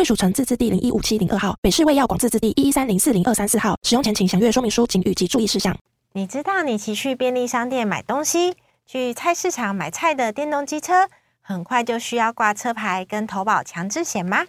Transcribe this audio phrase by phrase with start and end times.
[0.00, 3.76] 贵属城自治地零一五七零二号，北市卫药广自治地一一三零四零二三四号。
[3.82, 5.76] 使用前请详阅说明书、警语及注意事项。
[6.14, 11.06] 你知道你骑去便利商店买东西、去菜市场买菜的电动机车，
[11.42, 14.46] 很快就需要挂车牌跟投保强制险吗？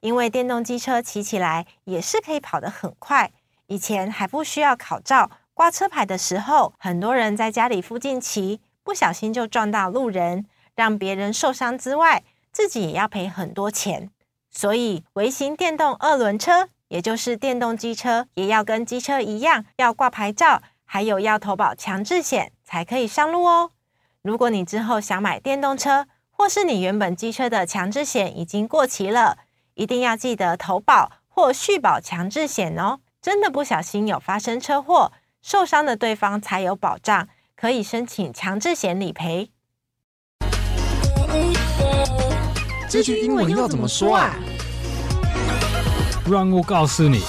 [0.00, 3.30] 因为电动机车骑起来也是可以跑得很快，
[3.68, 14.10] 以前还不需要考照，挂车牌的时候，很多人在家里附近骑，不小心就撞到路人，让别人受伤之外，自己也要赔很多钱。
[14.52, 23.70] 所以，微型电动二轮车，也就是电动机车，也要跟机车一样，要挂牌照，还有要投保强制险，才可以上路哦。
[24.20, 29.38] 如果你之后想买电动车，或是你原本机车的强制险已经过期了，
[29.74, 33.00] 一定要记得投保或续保强制险哦。
[33.22, 39.50] 真的不小心有发生车祸，受伤的对方才有保障，可以申请强制险理赔。
[42.88, 44.34] 这句英文要怎么说啊？
[46.30, 47.20] 让我告诉你。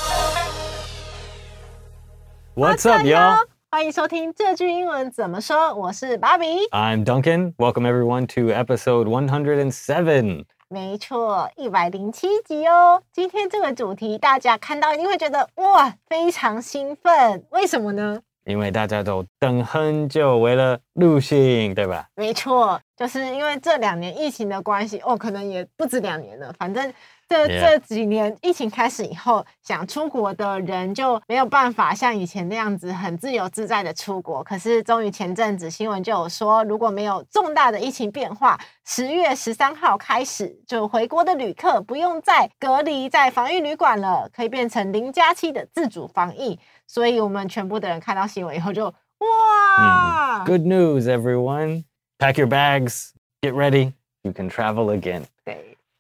[2.56, 3.38] What's up, y'all?
[3.72, 5.74] 欢迎收听这句英文怎么说。
[5.74, 6.70] 我是 Bobby。
[6.70, 7.56] I'm Duncan.
[7.56, 10.46] Welcome everyone to episode one hundred and seven.
[10.70, 13.02] 没错，一百零七集哦。
[13.12, 17.44] 今天这个主题大家看到一定会觉得哇，非常兴奋。
[17.50, 18.22] 为什么呢？
[18.46, 22.06] 因为大家都等很久，为了录信，对吧？
[22.16, 26.94] 没错，就是因为这两年疫情的关系哦，可能也不止两年了，反正。
[27.34, 34.44] 这这几年疫情开始以后，想出国的人就没有办法像以前那样子很自由自在的出国。
[34.44, 46.60] 可是终于前阵子新闻就有说，如果没有重大的疫情变化，十月十三号开始，就回国的旅客不用再隔离在防疫旅馆了，可以变成零加七的自主防疫。
[46.86, 51.86] 所以我们全部的人看到新闻以后就哇、嗯、Good news, everyone!
[52.20, 53.10] Pack your bags,
[53.42, 53.94] get ready.
[54.22, 55.24] You can travel again.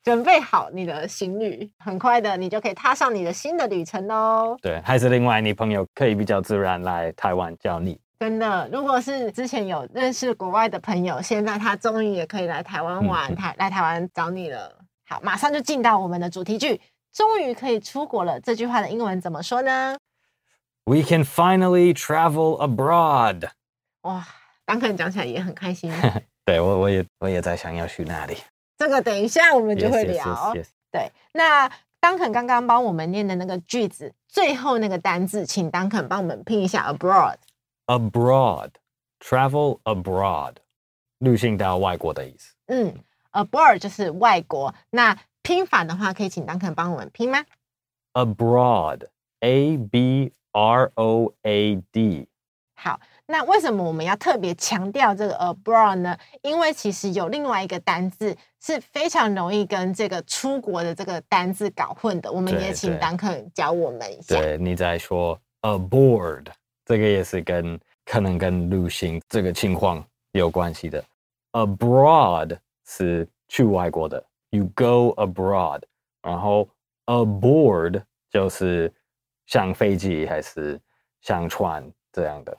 [0.03, 0.14] 对。
[0.14, 4.58] 准备好你的行旅，很快的你就可以踏上你的新的旅程喽。
[4.62, 8.00] 对，还是另外，你朋友可以比较自然来台湾找你。
[8.19, 14.72] 真的，如果是之前有认识国外的朋友，现在他终于也可以来台湾玩，嗯、台来台湾找你了。
[15.06, 16.80] 好，马上就进到我们的主题句，
[17.12, 18.40] 终于可以出国了。
[18.40, 19.97] 这句话的英文怎么说呢
[20.86, 23.50] ？We can finally travel abroad。
[24.03, 24.25] 哇，
[24.66, 25.92] 当客人讲起来也很开心。
[26.46, 28.38] 对，我我也我也在想要去哪里。
[28.83, 30.53] 这个等一下我们就会聊。
[30.91, 31.71] 对，那
[32.01, 36.91] 当肯刚刚帮我们念的那个句子，最后那个单字，请当肯帮我们拼一下。
[36.91, 40.55] abroad，abroad，travel abroad，
[41.19, 42.53] 旅行到外国的意思。
[42.67, 42.94] 嗯
[43.31, 44.75] ，abroad 就是外国。
[44.89, 47.45] 那拼法的话，可以请当肯帮我们拼吗
[48.13, 52.27] ？abroad，a b r o a d。
[52.75, 53.00] 好。
[53.25, 56.17] 那为什么我们要特别强调这个 abroad 呢？
[56.41, 62.31] 因为其实有另外一个单字是非常容易跟这个出国的这个单字搞混的。
[62.31, 64.35] 我们也请 Duncan 教我们一下。
[64.38, 66.47] 对，你在说 aboard，
[66.85, 71.03] 这个也是跟可能跟旅行这个情况有关系的。
[71.53, 75.81] abroad 是去外国的，you go abroad，
[76.22, 76.67] 然后
[77.06, 78.91] aboard 就是
[79.45, 80.78] 像飞机还是
[81.22, 82.57] 像船这样的。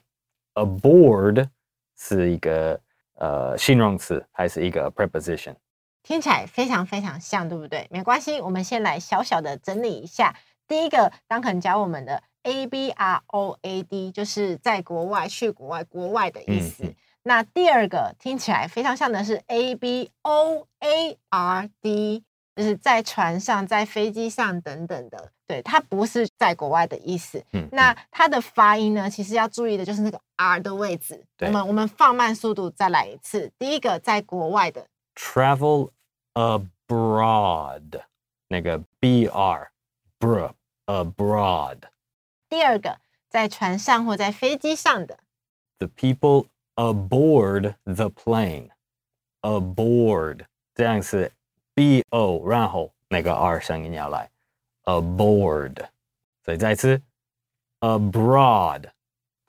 [0.54, 1.48] Aboard
[1.97, 2.81] 是一个
[3.16, 5.56] 呃形容词还是一个 preposition？
[6.03, 7.87] 听起来非常非常像，对不对？
[7.91, 10.37] 没关系，我们先来小小的整理一下。
[10.66, 16.84] 第一个，Duncan 教我们的 A B R O A D，就是在国外去国外国外的意思。
[16.84, 25.33] 嗯、那第二个听起来非常像的是 A B O A R D，就是在船上、在飞机上等等的。
[25.47, 27.45] 对，它不是在国外的意思。
[27.53, 29.10] 嗯，那它的发音呢？
[29.10, 31.22] 其实要注意的就是那个 R 的位置。
[31.36, 33.53] 对，我们我们放慢速度再来一次。
[33.59, 35.91] 第一个在国外的，travel
[36.33, 38.03] abroad，
[38.48, 39.68] 那个 BR
[40.18, 40.51] br
[40.86, 41.78] abroad。
[42.48, 42.98] 第二个
[43.28, 45.18] 在船上或在飞机上的
[45.78, 46.47] ，the people
[46.77, 48.09] aboard the
[49.42, 51.33] plane，aboard 这样是
[51.74, 54.30] B O，然后那个 R 声音要来。
[54.86, 55.76] aboard，
[56.44, 57.00] 所以再一次
[57.80, 58.84] ，abroad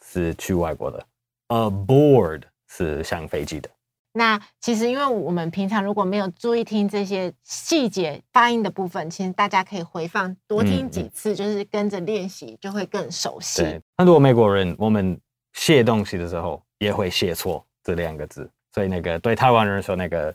[0.01, 1.05] 是去外国的
[1.49, 3.69] ，aboard 是上飞机的。
[4.13, 13.61] 那其实因为我们平常如果没有注意听这些细节发音的部分，其实大家可以回放多听几次，嗯、就是跟着练习就会更熟悉。
[13.61, 15.19] 对，很多美国人我们
[15.51, 20.33] 写东西的时候也会写错这两个字，所以那个对台湾人说那个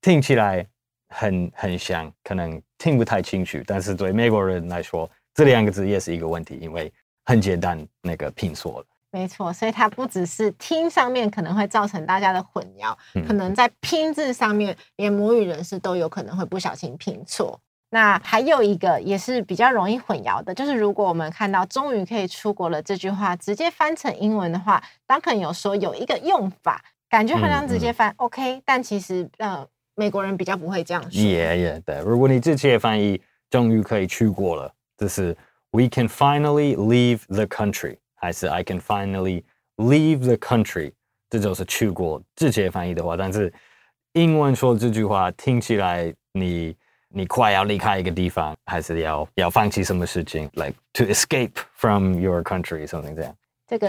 [0.00, 0.64] 听起来
[1.08, 6.92] 很很像，可能听不太清楚，但是对美国人来说这两个字也是一个问题，因为
[7.24, 8.86] 很简单那个拼错了。
[9.12, 17.58] 没错，所以它不只是听上面可能会造成大家的混淆，嗯、可能在拼字上面，连母语人士都有可能会不小心拼错。
[17.88, 29.66] 那还有一个也是比较容易混淆的，就是如果我们看到“终于可以出国了”这句话，直接翻成英文的话，Duncan 有说有一个用法，感觉好像直接翻 OK，、嗯嗯、但其实呃，
[29.96, 31.10] 美国人比较不会这样说。
[31.10, 31.98] Yeah, yeah，对。
[32.00, 33.20] 如果你直接翻译
[33.50, 35.36] “终于可以去过了”，就是
[35.70, 37.96] “We can finally leave the country”。
[38.14, 39.42] 还是 I can finally
[39.76, 40.92] leave the country，
[41.28, 43.16] 这就是去过直接翻译的话。
[43.16, 43.52] 但是
[44.12, 46.76] 英文说这句话听起来你，你
[47.08, 53.36] 你快要离开一个地方，还是要要放弃什么事情，like to escape from your country，something 这样。
[53.66, 53.88] 这个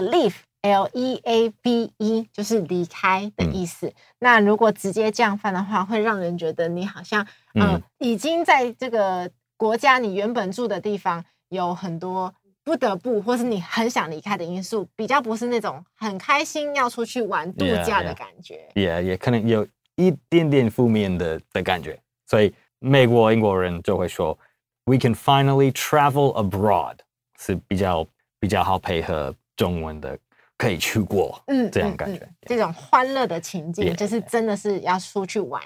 [0.62, 3.86] leave，L E A V E，就是离开的意思。
[3.86, 12.34] 嗯、那如果直接这样翻的话，会让人觉得你好像嗯、呃、已经在这个国家你原本住的地方有很多。
[12.64, 18.68] 不得不，或是你很想离开的因素，比较不是那种很开心要出去玩度假的感觉。
[18.74, 19.16] 也、yeah, 也、yeah.
[19.16, 19.66] yeah, 可能有
[19.96, 24.38] 一点点负面的的感觉，所以美国英国人就会说
[24.84, 26.98] ，We can finally travel abroad，
[27.38, 28.06] 是比较
[28.38, 30.18] 比较好配合中文的，
[30.58, 32.48] 可以去过，嗯，这样感觉，嗯嗯嗯 yeah.
[32.48, 35.62] 这种欢乐的情境，就是真的是要出去玩。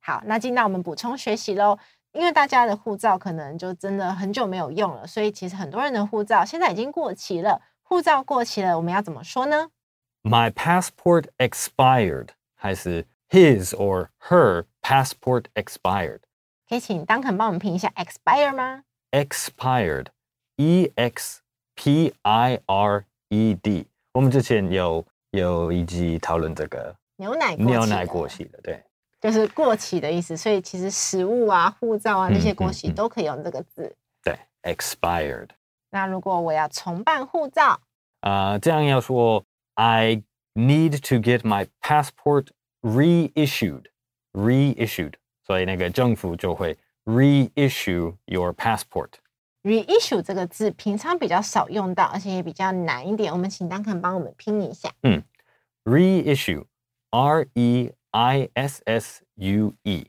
[0.00, 1.76] 好，那进到我们补充学习喽。
[2.12, 7.60] 因为大家的护照可能就真的很久没有用了，所以其实很多人的护照现在已经过期了。
[7.82, 9.68] 护照过期了，我们要怎么说呢
[10.22, 16.20] ？My passport expired，还是 his or her passport expired？
[16.66, 21.42] 可以请 Duncan 帮我们拼一下 expire 吗？Expired，E X
[21.74, 23.88] P I R E D。
[24.16, 28.82] 我们之前有有一集讨论这个牛奶牛奶过期的，对。
[29.20, 33.82] 就是过期的意思，所以其实食物啊、护照啊那些过期都可以用这个字。
[33.82, 35.48] 嗯嗯嗯、对，expired。
[35.90, 37.78] 那如果我要重办护照，
[38.20, 40.22] 啊、呃，这样要说，I
[40.54, 42.46] need to get my passport
[42.80, 43.84] reissued。
[44.32, 45.12] reissued，
[45.44, 49.10] 所以那个政府就会 reissue your passport。
[49.66, 53.30] Reissue 这个字平常比较少用到，而且也比较难一点。
[53.32, 54.90] 我们请 Duncan 帮我们拼一下。
[55.02, 55.22] 嗯
[55.84, 57.92] ，reissue，R E。
[58.12, 60.06] I S S U E，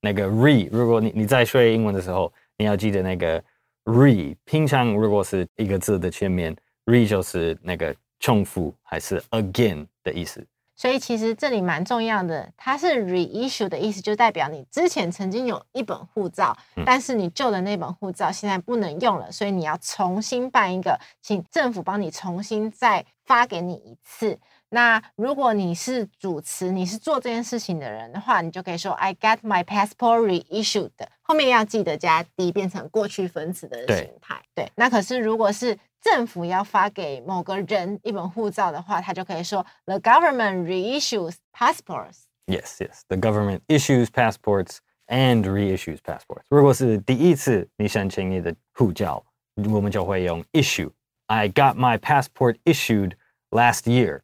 [0.00, 3.42] 那个 re，如果你你在学英文的时候，你要记得那个
[3.82, 4.36] re。
[4.44, 10.46] 平常如果是一个字的前面，re 就是那个重复还是 again 的意思。
[10.78, 24.38] 所以其实这里蛮重要的，它是 reissue 的意思，就代表你之前曾经有一本护照，嗯、但是你旧的那本护照现在不能用了，所以你要重新办一个，请政府帮你重新再发给你一次。
[24.70, 30.90] 那如果你是主持，你是做这件事情的人的话，你就可以说 I get my passport reissued。
[31.22, 34.40] 后面要记得加 d 变成过去分词的形态。
[34.54, 46.43] 对，对，那可是如果是政府要发给某个人一本护照的话，他就可以说 The government reissues passports。Yes, yes, the government issues passports and reissues passports。
[46.49, 49.23] 如果是第一次你申请你的护照，
[49.55, 53.13] 我们就会用 issue。I got my passport issued
[53.51, 54.21] last year。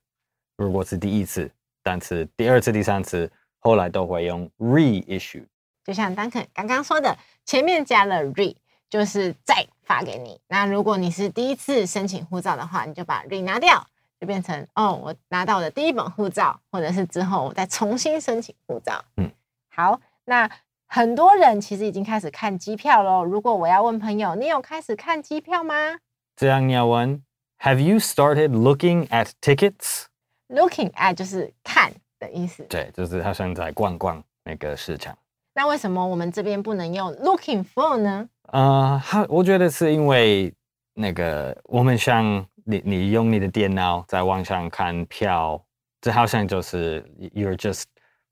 [0.57, 1.49] 如果是第一次，
[1.81, 5.45] 但是第二次、第三次，后来都会用 reissue。
[5.85, 8.53] 就像 Duncan 刚刚说的，前面加了 re，
[8.89, 10.40] 就是再 发给你。
[10.48, 13.86] 那如果你是第一次申请护照的话，你就把 re 拿掉，
[14.20, 19.04] 就变成哦，我拿到我的第一本护照，或者是之后我再重新申请护照。
[19.16, 19.30] 嗯，
[19.68, 20.50] 好，那
[20.86, 23.24] 很多人其实已经开始看机票喽。
[23.24, 25.98] 如果我要问朋友，你有开始看机票吗？
[26.36, 27.22] 这样你要问
[27.60, 35.16] ，Have you started looking at tickets？Looking at 就是看的意思，对，就是他像在逛逛那个市场。
[35.54, 38.28] 那为什么我们这边不能用 looking for 呢？
[38.51, 40.53] 呃，他我觉得是因为
[40.93, 45.63] 那个我们像你，你用你的电脑在网上看票，
[46.01, 47.03] 这好像就是
[47.33, 47.83] you're just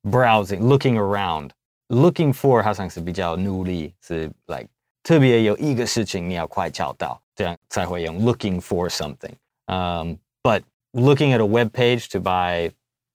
[0.04, 1.52] browsing, looking around.
[1.90, 4.68] Looking for 好像是比较努力，是 like
[5.04, 9.34] 特别有一个事情你要快找到，这样才会用 looking for something.
[9.68, 12.72] Um, but Looking at a web page to buy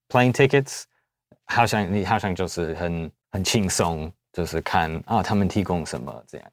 [0.09, 0.85] plane tickets，
[1.47, 6.49] 好像你好像就是很很轻松，就是看啊他们提供什么这样。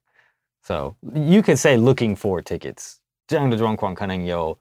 [0.63, 2.95] So you could say looking for tickets，
[3.27, 4.57] 这样的状况可能有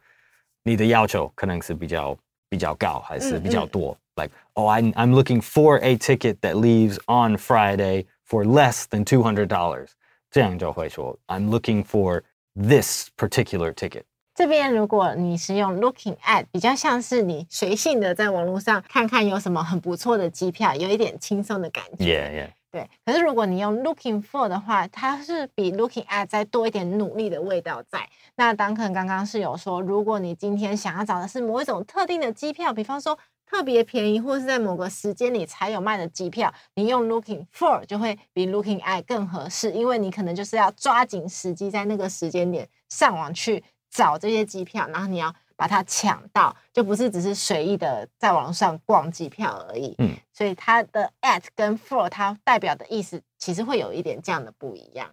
[0.62, 2.16] 你的要求可能是比较
[2.48, 3.96] 比较高，还是比较多。
[4.16, 9.04] Like, oh, I'm I'm looking for a ticket that leaves on Friday for less than
[9.04, 9.90] two hundred dollars。
[10.30, 12.22] 这样就会说 I'm looking for
[12.54, 14.02] this particular ticket。
[14.34, 22.04] 这边如果你是用 looking at，比较像是你随性的在网络上看看有什么很不错的机票，有一点轻松的感觉。
[22.04, 22.50] Yeah, yeah.
[22.73, 22.89] 对。
[23.05, 28.09] 可是如果你用 looking for 的话，它是比 looking at 再多一点努力的味道在。
[28.35, 43.63] 那 Duncan 刚刚是有说，如果你今天想要找的是某一种特定的机票，比方说特别便宜，或是在某个时间里才有卖的机票，你用 looking for 就会比 looking at 更合适，因为你可能就是要抓紧时机，在那个时间点上网去。
[43.95, 49.95] 找这些机票，然后你要把它抢到，就不是只是随意的在网上逛机票而已。
[49.99, 55.09] 嗯，所以它的 at 跟 for 它代表的意思其实会有一点这样的不一样。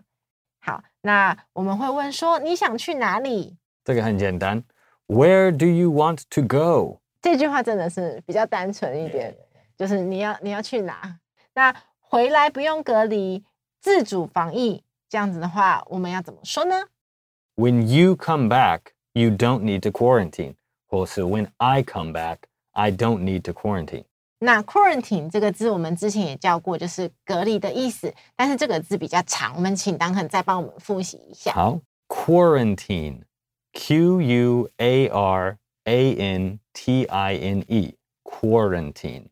[0.61, 3.57] 好，那我们会问说，你想去哪里？
[3.85, 4.63] 这个很简单
[5.07, 7.01] ，Where do you want to go？
[7.23, 9.35] 这句话真的是比较单纯一点，
[9.77, 11.19] 就是你要你要去哪？
[11.55, 13.45] 那回来不用隔离，
[13.81, 16.75] 自主防疫，这样子的话，我们要怎么说呢
[17.57, 18.81] ？When you come back,
[19.14, 20.56] you don't need to quarantine.
[20.88, 22.38] 或是 When I come back,
[22.72, 24.06] I don't need to quarantine.
[24.40, 28.14] 那 quarantine 这个字我们之前也教过，就是隔离的意思。
[28.36, 31.54] 但是这个字比较长，我们请 Duncan 再帮我们复习一下。
[31.54, 33.22] 好，quarantine,
[33.74, 39.28] Q U A R A N T I N E, quarantine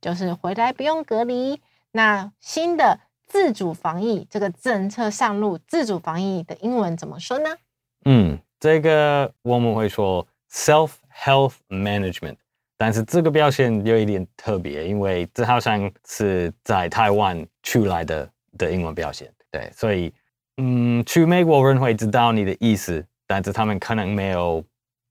[0.00, 1.60] 就是回来不用隔离。
[1.92, 7.56] 那新的自主防疫这个政策上路，自主防疫的英文怎么说呢？
[8.04, 12.37] 嗯， 这个我们会说 self health management，
[12.77, 20.13] 但是这个标签有一点特别，因为这好像是在台湾出来的的英文标签，对，所以
[20.61, 24.63] 嗯，去美国人会知道你的意思，但是他们可能没有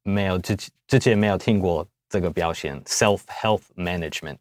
[0.02, 0.56] 没有之
[0.86, 4.38] 之前没有听过这个标签 self health management，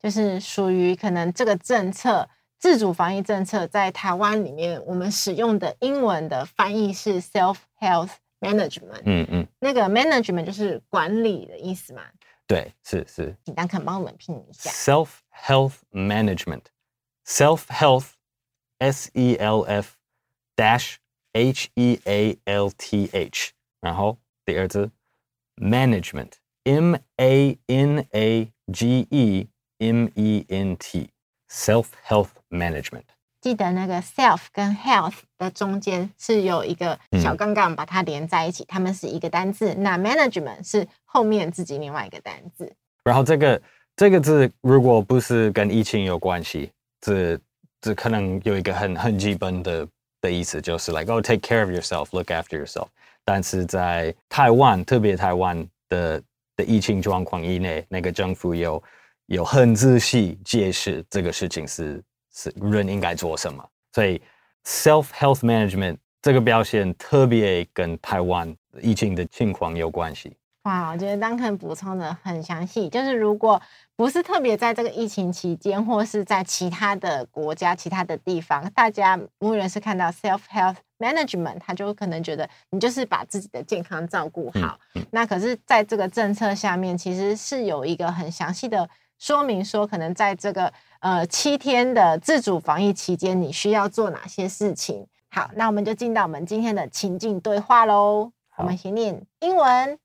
[0.00, 2.28] 就是属于可能这个政策。
[2.60, 8.10] 自主防疫政策在台湾里面，我们使用的英文的翻译是 self health
[8.41, 9.01] management。
[9.05, 12.03] 嗯嗯，那个 management 就是管理的意思嘛？
[12.45, 13.35] 对，是是。
[13.45, 19.95] 请 Duncan 帮我们拼一下 self health management，self health，S E L F
[20.55, 20.95] dash
[21.33, 23.51] H E A L T H，
[23.81, 24.91] 然后第二字
[25.55, 29.47] management，M A N A G E
[29.79, 33.05] M E N T。Self health management，
[33.42, 39.74] 记得那个 self 跟 health 的中间是有一个小杠杠把它连在一起，它、嗯、们是一个单字。
[39.74, 42.72] 那 management 是后面自己另外一个单字。
[43.02, 43.60] 然后这个
[43.96, 46.70] 这个字如果不是跟疫情有关系，
[47.00, 47.38] 这
[47.80, 49.86] 这可能有一个很很基本的
[50.20, 52.86] 的意思，就是 like oh take care of yourself, look after yourself。
[53.24, 56.22] 但是在台湾，特别台湾的
[56.56, 58.82] 的疫情状况以内，那个政府有。
[59.26, 63.62] 有很仔细解释这个事情是是人应该做什么，
[63.92, 64.20] 所以
[64.64, 70.36] self health management 这个表现特别跟台湾疫情的情况有关系。
[70.62, 73.60] 哇，我觉得 Duncan 补充的很详细，就是如果
[73.96, 84.78] 不是特别在这个疫情期间，或是在其他的国家、其他的地方，大家无论是看到 self health management，他就可能觉得你就是把自己的健康照顾好。
[84.94, 88.88] 嗯嗯、那可是在这个政策下面，其实是有一个很详细的。
[89.18, 95.04] 说明说，可能在这个呃七天的自主防疫期间，你需要做哪些事情？
[95.30, 98.30] 好，那我们就进到我们今天的情境对话喽。
[98.56, 99.98] 我们先念英文。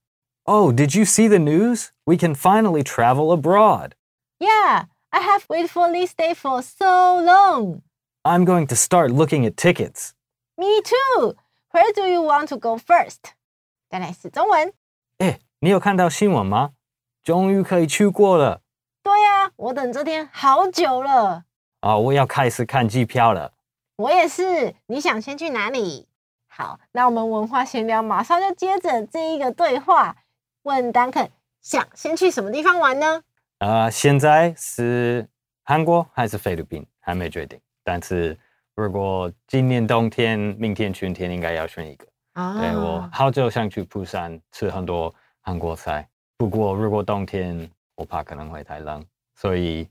[0.45, 1.89] Oh, did you see the news?
[2.05, 3.91] We can finally travel abroad.
[4.39, 7.81] Yeah, I have waited for this day for so long.
[8.23, 10.13] I'm going to start looking at tickets.
[10.57, 11.35] Me too.
[11.71, 13.33] Where do you want to go first?
[13.89, 14.73] 再来是中文。
[15.19, 16.71] 哎，你有看到新闻吗？
[17.23, 18.61] 终于可以去过了。
[19.07, 21.45] 对呀、啊，我等这天好久了。
[21.79, 23.53] 啊、哦，我要开始看机票了。
[23.95, 24.75] 我也是。
[24.87, 26.09] 你想先去哪里？
[26.49, 30.13] 好，那我们文化闲聊马上就接着这一个对话。
[30.63, 31.29] 问 Duncan
[31.61, 33.21] 想先去什么地方玩呢？
[33.59, 35.25] 呃，现在是
[35.63, 36.85] 韩国还是菲律宾？
[36.99, 37.57] 还没决定。
[37.85, 38.37] 但是
[38.75, 42.05] 如果今年冬天、明天春天，应该要选一个。
[42.33, 46.05] 啊、哦，对，我好久想去釜山吃很多韩国菜。
[46.37, 49.03] 不过如果冬天，我怕可能会太冷，
[49.35, 49.87] 所以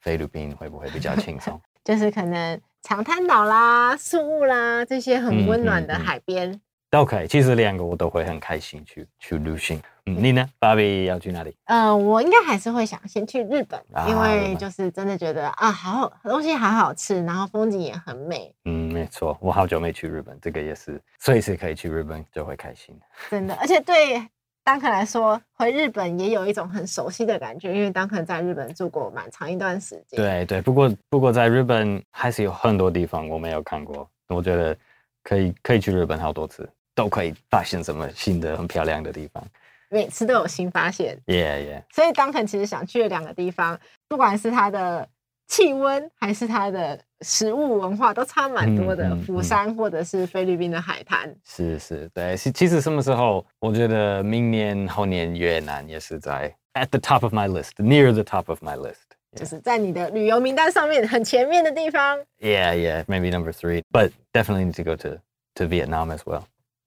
[0.00, 1.60] 菲律宾会不会比较轻松？
[1.84, 7.28] 就是可能长滩岛啦、宿雾啦这些很温暖的海边、嗯嗯嗯、都可以。
[7.28, 9.80] 其实两个我都会很开心去去旅行。
[10.06, 11.56] 嗯，你呢，芭比要去哪里？
[11.66, 18.52] 呃，我应该还是会想先去日本，啊、因为就是真的觉得啊，好好东西好好吃，然后风景也很美。
[18.64, 22.98] 嗯，没错，我好久没去日本，这个也是随时可以去日本就会开心。
[23.30, 24.26] 真的，而且对。
[24.64, 30.16] 当肯来说，回日本也有一种很熟悉的感觉，因为当肯在日本住过蛮长一段时间。
[30.16, 34.76] 对对，不过不过在日本还是有很多地方我没有看过，我觉得
[35.24, 39.42] 可以可以去日本好多次，都可以发现什么新的很漂亮的地方。
[39.88, 41.82] 每次都有新发现，Yeah Yeah。
[41.92, 43.78] 所以当肯其实想去的两个地方，
[44.08, 45.06] 不管是它的
[45.48, 49.14] 气温还是它的食物文化，都差蛮多的。
[49.26, 52.36] 釜山或者是菲律宾的海滩，是是，对。
[52.36, 62.18] 其其实什么时候，我觉得明年后年越南也是在 at the top of my list，near the top of my list，就是在你的旅游名单上面很前面的地方。
[62.38, 65.18] Yeah Yeah，maybe number three，but definitely need to go to
[65.56, 66.44] to Vietnam as well。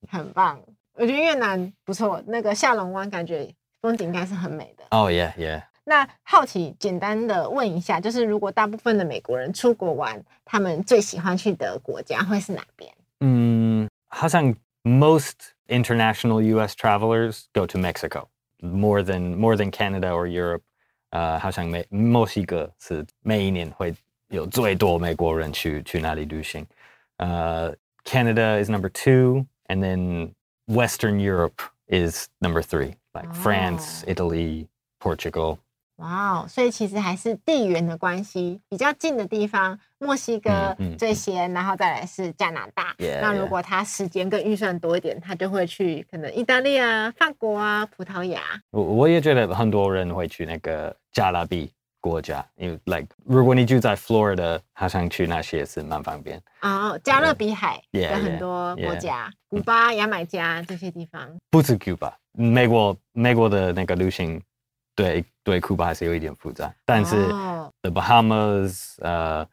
[0.09, 0.59] 很棒。
[0.95, 4.83] 我觉得越南不错，那个下龙湾感觉风景应该是很美的。
[4.91, 5.61] 哦、oh,，yeah yeah。
[5.84, 12.92] 那好奇，简单的问一下，就是如果大部分的美国人出国玩，他们最喜欢去的国家会是哪边？
[13.20, 15.34] 嗯，好像 most
[15.68, 16.74] international U.S.
[16.74, 18.26] travelers go to Mexico
[18.60, 20.62] more than more than Canada or Europe。
[21.10, 23.92] 呃，好像美墨西哥是每一年会
[24.28, 26.64] 有最多美国人去去那里旅行。
[27.16, 30.32] 呃、uh,，Canada is number two，and then
[30.66, 31.56] Western Europe
[31.88, 34.68] is number three, like France, Italy,
[35.00, 35.58] Portugal.
[35.97, 42.95] 哇哦，所以其实还是地缘的关系，比较近的地方，墨西哥最先，然后再来是加拿大。
[43.21, 48.41] 那如果他时间跟预算多一点，他就会去可能意大利啊、法国啊、葡萄牙。
[48.71, 51.71] 我我也觉得很多人会去那个加勒比。
[52.01, 56.39] 国家，因为 like 如果你住在 Florida，好像去那些是蛮方便。
[56.61, 61.27] 哦，加勒比海有很多国家，古巴、牙买加这些地方。
[61.49, 64.39] 不止古巴，美国美国的那个旅行，
[64.95, 66.73] 对对，库巴还是有一点复杂。
[66.85, 67.15] 但是
[67.81, 69.47] The Bahamas、呃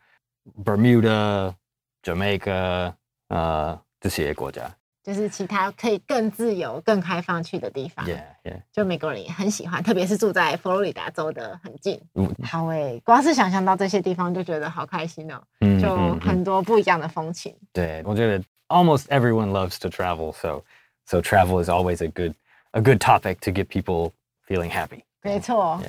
[0.64, 1.54] Bermuda、
[2.02, 2.94] Jamaica
[3.28, 4.74] 呃这些国家。
[5.02, 8.62] 就是其他可以更自由、更开放去的地方，yeah, yeah.
[8.70, 12.00] 就美国人也很喜欢，特别是住在佛罗里达州的很近。
[12.14, 17.52] 嗯，好诶，光是想象到这些地方就觉得好开心哦，嗯，就很多不一样的风情。
[17.72, 20.62] 对，我觉得 almost everyone loves to travel, so
[21.06, 22.32] so travel is always a good
[22.70, 24.12] a good topic to get people
[24.46, 25.02] feeling happy。
[25.22, 25.80] 没错.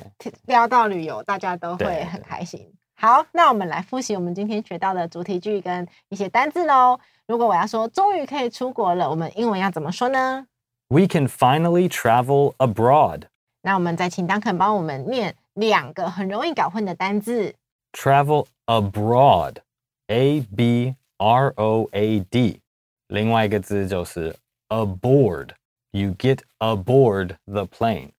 [0.46, 2.72] 聊到旅游，大家都会很开心。
[2.96, 6.98] 好，那我们来复习我们今天学到的主题句跟一些单字喽。
[7.26, 10.46] 如果我要说终于可以出国了，我们英文要怎么说呢
[10.88, 13.22] ？We can finally travel abroad。
[13.62, 17.54] 那我们再请 Duncan 帮我们念两个很容易搞混的单字。
[17.92, 22.60] Travel abroad，A B R O A D。
[23.08, 24.36] 另外一个字就是
[24.68, 28.10] aboard，You get aboard the plane。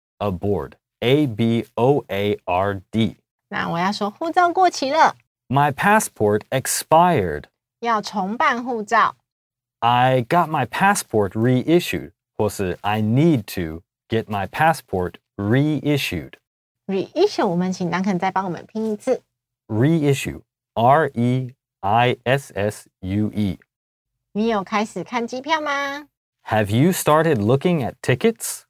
[1.04, 3.16] Aboard，A B O A R D。
[3.48, 5.16] 那我要说护照过期了。
[5.48, 7.44] My passport expired。
[7.80, 9.16] 要重办护照。
[9.80, 19.22] I got my passport reissued，或是 I need to get my passport reissued。reissue，我们请 Duncan 再帮我们拼一次。
[19.68, 23.58] reissue，R E I S S U E。
[24.32, 26.08] 你有开始看机票吗？
[26.44, 28.62] Have you started looking at tickets？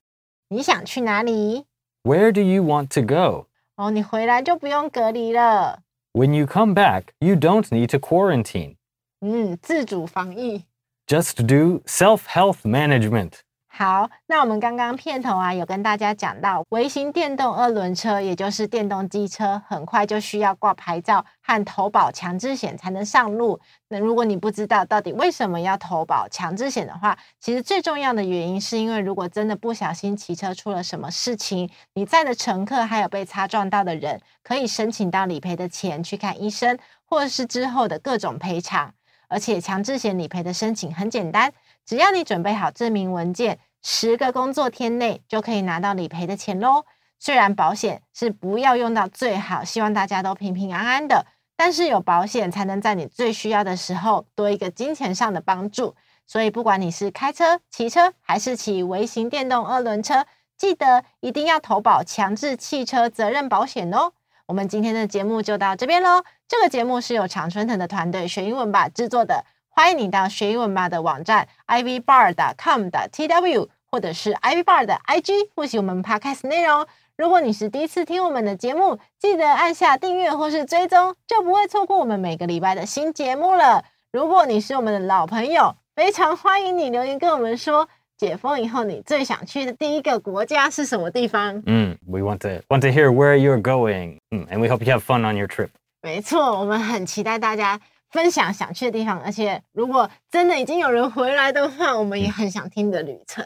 [0.49, 1.67] 你想去哪里
[2.05, 3.47] ？Where do you want to go？
[3.77, 5.83] 哦，你回来就不用隔离了。
[6.13, 8.77] When you come back, you don't need to quarantine.
[9.21, 10.65] 嗯，自主防疫。
[11.07, 13.41] Just do self-health management。
[13.78, 23.60] 好，那我们刚刚片头啊，有跟大家讲到，微型电动二轮车，也就是电动机车，很快就需要挂牌照和投保强制险才能上路。
[23.90, 38.94] 那如果你不知道到底为什么要投保强制险的话，其实最重要的原因是因为，如果真的不小心骑车出了什么事情，你在的乘客还有被擦撞到的人，可以申请到理赔的钱去看医生，或者是之后的各种赔偿。
[39.28, 41.52] 而且强制险理赔的申请很简单，
[41.84, 46.86] 只要你准备好证明文件，十个工作天内就可以拿到理赔的钱喽。
[47.20, 51.24] 虽然保险是不要用到最好，希望大家都平平安安的，
[51.56, 55.96] 但是有保险才能在你最需要的时候多一个金钱上的帮助。
[56.26, 60.26] 所以不管你是开车、骑车还是骑微型电动二轮车，
[60.58, 64.14] 记得一定要投保强制汽车责任保险哦。
[64.48, 66.24] 我们今天的节目就到这边喽。
[66.48, 69.46] 这个节目是由常春藤的团队学英文吧制作的。
[69.78, 76.88] 欢迎你到学英文吧的网站 ivbar.com.tw 或者是 ivbar 的 IG 复习我们 podcast 内容。
[77.18, 83.84] 如果你是第一次听我们的节目，记得按下订阅或是追踪，就不会错过我们每个礼拜的新节目了。
[84.14, 87.90] 如果你是我们的老朋友，非常欢迎你留言跟我们说。
[88.18, 91.62] 解封以后，你最想去的第一个国家是什么地方？
[91.66, 94.20] 嗯，We want to want to hear where you're going.
[94.32, 95.68] 嗯，and we hope you have fun on your trip.
[96.02, 97.78] 没错，我们很期待大家
[98.12, 103.44] 分享想去的地方，而且如果真的已经有人回来的话，我们也很想听的旅程。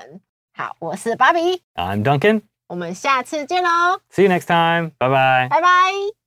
[0.53, 2.41] 好，我是芭比，I'm Duncan.
[2.67, 3.69] 我们下次见喽
[4.13, 4.91] ，See you next time.
[4.99, 5.49] Bye bye.
[5.49, 6.18] 拜拜。